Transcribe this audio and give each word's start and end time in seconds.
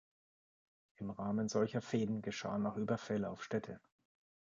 Im 0.95 1.11
Rahmen 1.11 1.47
solcher 1.47 1.79
Fehden 1.79 2.23
geschahen 2.23 2.65
auch 2.65 2.75
Überfälle 2.75 3.29
auf 3.29 3.43
Städte. 3.43 3.79